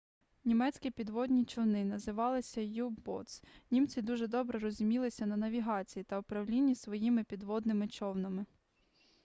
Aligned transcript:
німецькі 0.45 0.91
підводні 0.91 1.45
човни 1.45 1.85
називалися 1.85 2.61
u-boats 2.61 3.43
німці 3.71 4.01
дуже 4.01 4.27
добре 4.27 4.59
розумілися 4.59 5.25
на 5.25 5.37
навігації 5.37 6.03
та 6.03 6.19
управлінні 6.19 6.75
своїми 6.75 7.23
підводними 7.23 7.87
човнами 7.87 8.45